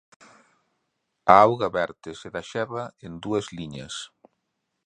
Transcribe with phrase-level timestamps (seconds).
[1.33, 3.95] A auga vertese da xerra en dúas liñas.